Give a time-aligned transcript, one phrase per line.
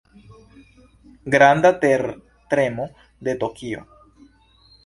[1.35, 2.89] Granda tertremo
[3.29, 3.85] de Tokio.